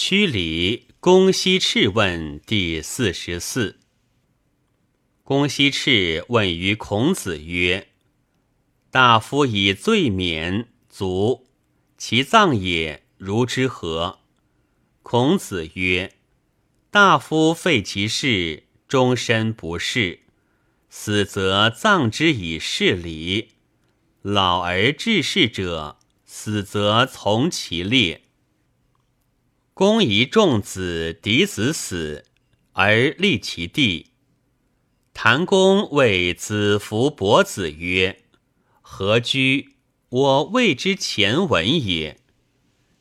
[0.00, 3.80] 曲礼公西赤问第四十四。
[5.24, 7.88] 公西赤问于孔子曰
[8.92, 11.48] ：“大夫以罪免，卒，
[11.98, 14.20] 其葬也如之何？”
[15.02, 16.14] 孔子曰
[16.92, 20.20] ：“大夫废其事，终身不仕，
[20.88, 23.48] 死则葬之以事礼；
[24.22, 28.22] 老而致仕者，死则从其列。”
[29.78, 32.24] 公宜仲子嫡子死，
[32.72, 34.06] 而立其弟。
[35.14, 38.24] 谭公谓子服伯子曰
[38.82, 39.76] ：“何居？
[40.08, 42.18] 我未之前文也。”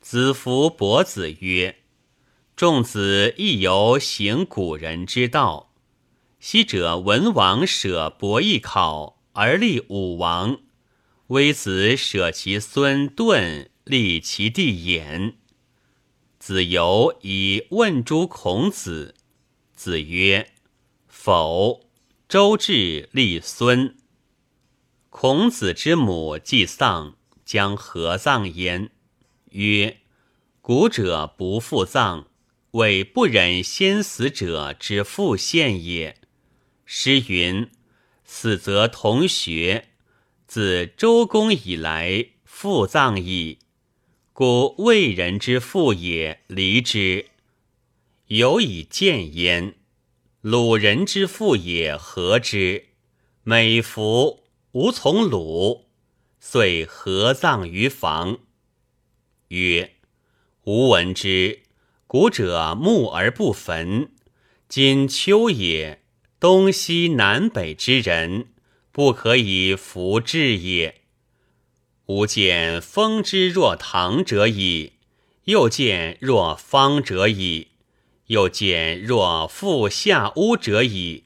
[0.00, 1.76] 子服伯子曰
[2.56, 5.74] ：“仲子亦犹行古人之道。
[6.40, 10.58] 昔者文王舍伯邑考而立武王，
[11.26, 15.34] 微子舍其孙盾立其弟偃。”
[16.44, 19.14] 子游以问诸孔子，
[19.76, 20.50] 子曰
[21.06, 21.88] ：“否。”
[22.28, 23.96] 周至立孙。
[25.08, 28.90] 孔子之母既丧，将何葬焉？
[29.50, 30.00] 曰
[30.60, 32.26] ：“古者不复葬，
[32.72, 36.16] 为不忍先死者之复现也。”
[36.84, 37.70] 诗云
[38.26, 39.90] ：“死则同学。”
[40.48, 43.60] 自周公以来，复葬矣。
[44.34, 47.26] 故魏人之父也，离之
[48.28, 49.74] 有以见焉；
[50.40, 52.86] 鲁人之父也，和之
[53.42, 55.84] 美服无从鲁，
[56.40, 58.38] 遂合葬于房。
[59.48, 59.96] 曰：
[60.64, 61.64] 吾闻之，
[62.06, 64.12] 古者木而不焚。
[64.66, 66.02] 今秋也，
[66.40, 68.46] 东西南北之人，
[68.92, 71.01] 不可以服至也。
[72.12, 74.92] 吾见风之若堂者矣，
[75.44, 77.68] 又见若方者矣，
[78.26, 81.24] 又见若覆下屋者矣，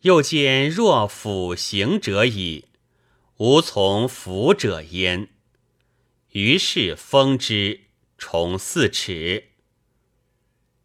[0.00, 2.64] 又见若俯行者矣，
[3.36, 5.28] 无从服者焉。
[6.32, 7.82] 于是封之，
[8.18, 9.50] 重四尺。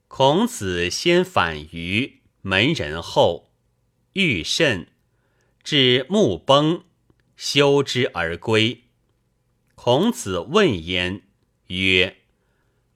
[0.07, 3.49] 孔子先反于门人后，
[4.13, 4.85] 欲甚，
[5.63, 6.83] 至木崩，
[7.35, 8.83] 修之而归。
[9.83, 11.23] 孔子问焉，
[11.69, 12.17] 曰：“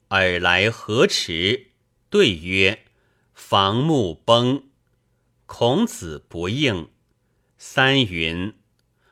[0.06, 1.72] 尔来何迟？”
[2.08, 2.84] 对曰
[3.34, 4.68] ：“房木崩。”
[5.46, 6.90] 孔子不应。
[7.58, 8.54] 三云，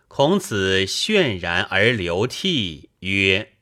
[0.07, 3.55] 孔子泫然而流涕曰：“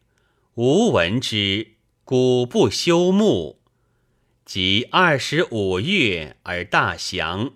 [0.56, 3.62] 吾闻之，古不修木。
[4.44, 7.54] 及二十五月而大祥，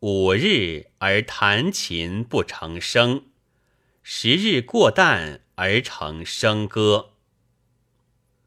[0.00, 3.26] 五日而弹琴不成声，
[4.02, 7.10] 十日过旦。”而成笙歌。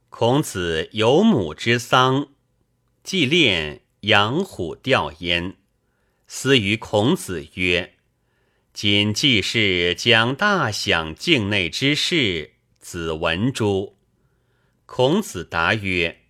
[0.10, 2.28] 孔子有母之丧，
[3.06, 5.56] 祭练养虎吊焉。
[6.28, 7.94] 思于孔子曰
[8.74, 13.96] ：“今季氏将大享境内之事，子闻诸？”
[14.86, 16.24] 孔子答曰：“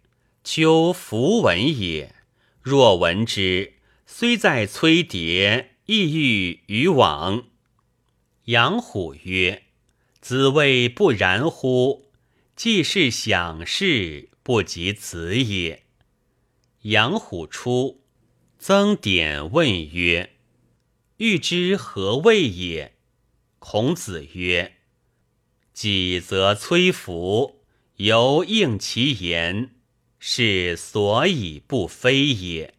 [0.45, 2.13] 秋弗闻也。
[2.61, 3.73] 若闻之，
[4.05, 7.45] 虽在崔蝶，亦欲于往。”
[8.45, 9.64] 养虎曰。
[10.25, 12.09] 子谓不然乎？
[12.55, 15.83] 既是享事，不及子也。
[16.81, 18.01] 杨虎出，
[18.57, 20.31] 曾点问曰
[21.17, 22.95] ：“欲知何谓也？”
[23.59, 24.77] 孔子曰
[25.73, 27.61] ：“己则崔服，
[27.97, 29.75] 犹应其言，
[30.17, 32.73] 是所以不非也。”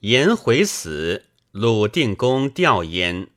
[0.00, 3.28] 颜回死，鲁定公吊焉，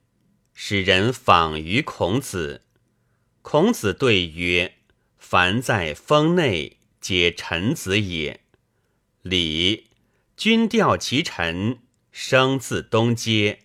[0.54, 2.62] 使人访于孔子。
[3.42, 4.76] 孔子对曰
[5.18, 8.42] ：“凡在封内，皆臣子也。
[9.22, 9.88] 礼，
[10.36, 11.80] 君吊其臣，
[12.12, 13.60] 生自东阶，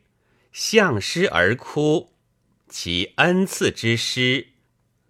[0.52, 2.12] 向师而哭，
[2.68, 4.48] 其恩赐之师，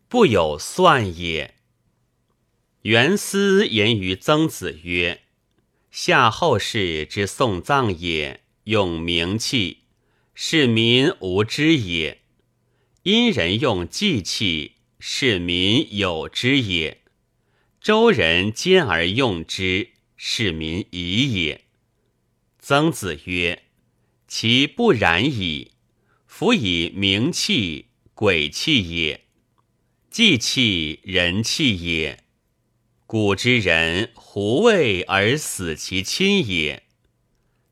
[0.08, 1.54] 不有算也。”
[2.82, 5.22] 元思言于曾子曰
[5.90, 9.84] ：“夏后氏之送葬也，用名器，
[10.34, 12.22] 是民无知也。”
[13.04, 17.02] 殷人用祭器，是民有之也；
[17.78, 21.66] 周人兼而用之，是民疑也。
[22.58, 23.64] 曾子曰
[24.26, 25.72] ：“其不然矣。
[26.26, 29.20] 夫以名器，鬼器也；
[30.08, 32.24] 祭器，人器也。
[33.06, 36.84] 古之人，胡为而死其亲也？”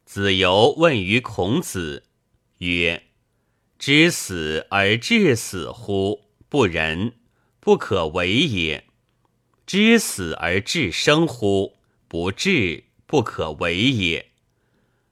[0.05, 2.05] 子游问于孔子
[2.58, 3.05] 曰。
[3.84, 6.29] 知死而至死乎？
[6.49, 7.14] 不仁，
[7.58, 8.84] 不可为也。
[9.67, 11.79] 知死而至生乎？
[12.06, 14.31] 不治，不可为也。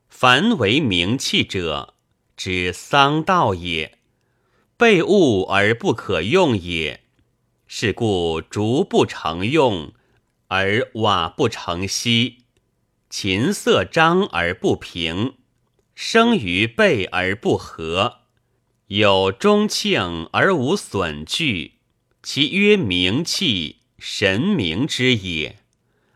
[0.09, 1.95] 凡为名器者，
[2.37, 3.99] 之丧道也。
[4.77, 7.03] 备物而不可用也。
[7.67, 9.93] 是故竹不成用，
[10.47, 12.45] 而瓦不成锡；
[13.09, 15.35] 琴瑟张而不平，
[15.97, 18.20] 生于备而不和。
[18.91, 21.75] 有中庆而无损惧，
[22.25, 25.59] 其曰名气，神明之也。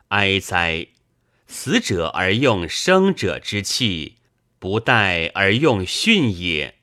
[0.08, 0.88] 哀哉！
[1.46, 4.16] 死者而用生者之气，
[4.58, 6.74] 不待而用训也。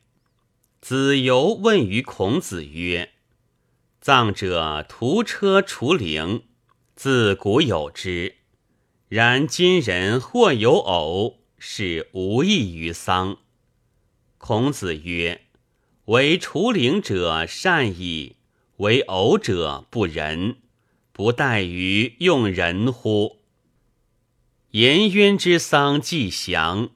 [0.79, 3.11] 子游问于孔子曰。
[3.99, 6.43] 葬者屠车除灵，
[6.95, 8.38] 自古有之。
[9.09, 13.39] 然今人或有偶，是无益于丧。
[14.38, 15.41] 孔子曰
[16.11, 18.35] ：“为除灵者善矣，
[18.77, 20.57] 为偶者不仁，
[21.13, 23.37] 不待于用人乎？”
[24.71, 26.89] 颜渊之丧既祥，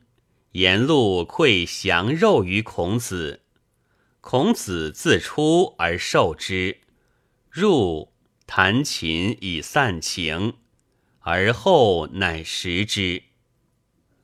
[0.51, 3.39] 颜路馈降肉于孔子，
[4.19, 6.79] 孔子自出而受之。
[7.50, 8.11] 入
[8.45, 10.56] 弹琴以散情，
[11.19, 13.23] 而后乃食之。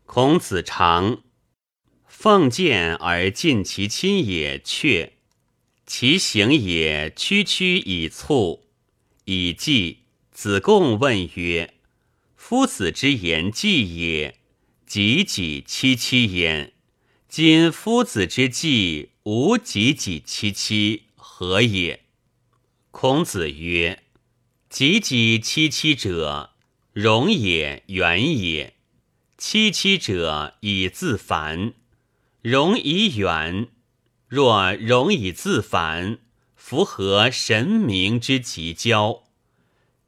[0.05, 1.23] 孔子尝，
[2.21, 5.13] 奉见而尽其亲也，却
[5.87, 8.63] 其行也，区区以促。
[9.25, 11.73] 以季子贡问曰
[12.37, 14.35] ：“夫子之言季也，
[14.85, 16.73] 己己戚戚焉。
[17.27, 22.01] 今夫子之季无己己戚戚，何也？”
[22.91, 24.03] 孔子曰
[24.69, 26.51] ：“己己戚戚者，
[26.93, 28.75] 容也，远也。
[29.39, 31.73] 戚戚者，以自反。
[32.41, 33.67] 容以远，
[34.27, 36.19] 若容以自反，
[36.55, 39.23] 符合神明之极交。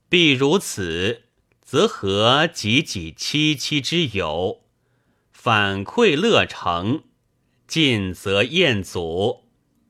[0.09, 1.23] 必如此，
[1.61, 4.61] 则何己己戚戚之友？
[5.31, 7.03] 反馈乐成，
[7.67, 9.43] 进则宴祖。”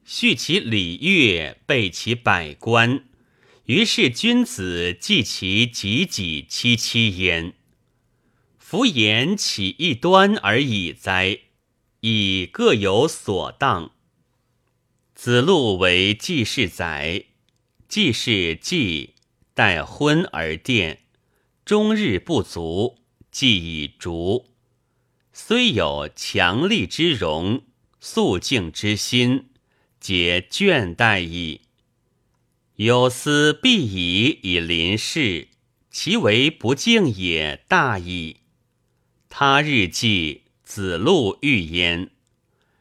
[0.04, 3.06] 续其礼乐，备其百官，
[3.68, 7.54] 于是君子记其己己戚戚焉。
[8.57, 11.39] 夫言起一端而已哉？
[12.06, 13.92] 以各有所当。
[15.16, 17.28] 子路为季氏宰，
[17.88, 19.16] 季氏季
[19.54, 20.98] 待婚而奠，
[21.64, 22.98] 终日不足，
[23.32, 24.50] 既以逐。
[25.32, 27.64] 虽有强力之容，
[28.02, 29.52] 肃静之心。
[30.02, 31.62] 皆倦怠矣。
[32.76, 35.48] 有司必以以临事，
[35.90, 38.42] 其为不敬也大矣。
[39.30, 42.12] 他日祭，子路欲焉。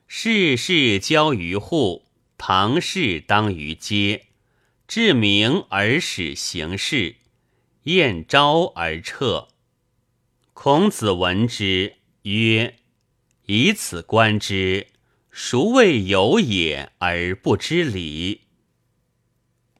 [0.07, 2.07] 世事交于户，
[2.39, 4.27] 唐氏当于街。
[4.87, 7.17] 至明而始行事，
[7.85, 9.49] 宴昭而撤。
[10.53, 12.77] 孔子闻之曰
[13.47, 14.89] ：“以此观之。”
[15.35, 18.43] 孰谓有也而不知礼？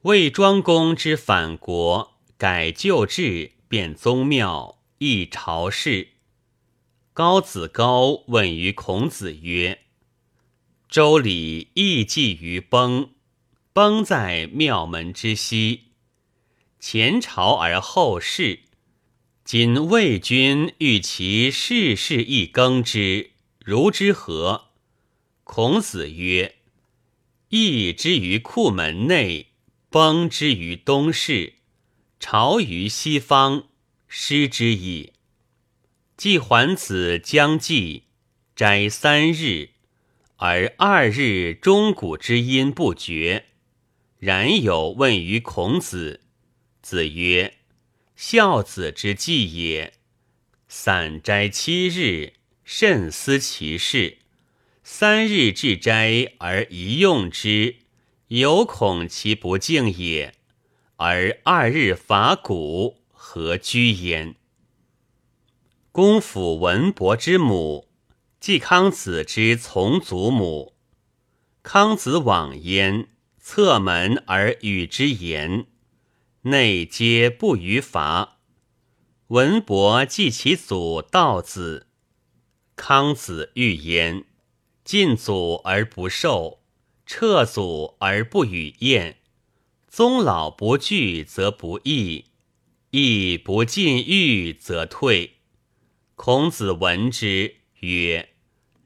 [0.01, 6.12] 魏庄公之反国，改旧制，变宗庙，易朝事。
[7.13, 9.81] 高子高问于孔子曰
[10.89, 13.11] ：“周礼亦祭于崩，
[13.71, 15.89] 崩在庙门之西，
[16.79, 18.61] 前朝而后世。
[19.45, 23.29] 今魏君欲其世事亦更之，
[23.63, 24.69] 如之何？”
[25.45, 26.55] 孔子曰
[27.49, 29.51] ：“义之于库门内，
[29.91, 31.57] 崩之于东室，
[32.19, 33.67] 朝于西方，
[34.07, 35.12] 失之矣。
[36.23, 38.03] 季桓子将祭，
[38.55, 39.71] 斋三日，
[40.37, 43.47] 而二日钟鼓之音不绝。
[44.19, 46.21] 然有问于孔子，
[46.81, 47.55] 子曰
[48.15, 49.95] ：‘孝子之祭也。
[50.69, 54.19] 散斋七日，慎思其事。’”
[54.81, 57.75] 三日至斋而一用之，
[58.29, 60.31] 犹恐其不敬也；
[60.95, 64.35] 而二日伐谷，何居焉？
[65.93, 67.87] 公府文伯之母，
[68.39, 70.73] 季康子之从祖母。
[71.61, 73.09] 康子往焉，
[73.39, 75.67] 侧门而与之言，
[76.41, 78.39] 内皆不于伐。
[79.27, 81.85] 文伯祭其祖道子，
[82.75, 84.25] 康子欲焉。
[84.83, 86.63] 进祖而不受，
[87.05, 89.17] 撤祖而不与宴。
[89.87, 92.25] 宗老不惧，则不义；
[92.89, 95.35] 义不进欲，则退。
[96.25, 98.29] 孔子闻之曰：“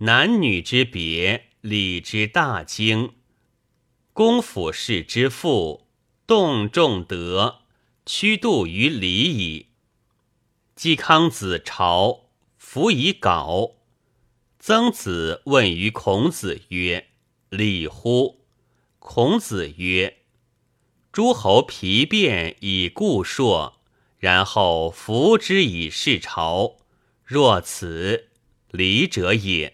[0.01, 3.13] 男女之别，礼之大经。
[4.12, 5.88] 公府士之父，
[6.25, 7.60] 动仲德，
[8.08, 9.67] 屈度于礼矣。
[10.75, 13.75] 嵇康子朝，服以稿。
[14.58, 17.10] 曾子问于孔子曰
[17.50, 18.48] ：“礼乎？”
[18.98, 20.22] 孔子曰
[21.13, 23.75] ：“诸侯皮变以固硕，
[24.17, 26.77] 然后服之以事朝。
[27.27, 28.29] 若此，
[28.72, 29.74] 礼者也。”